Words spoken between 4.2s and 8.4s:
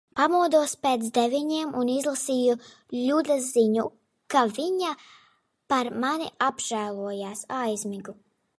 ka viņa par mani apžēlojās. Aizmigu.